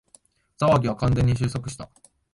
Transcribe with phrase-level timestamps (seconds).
[0.59, 1.87] 騒ぎは完全に収束した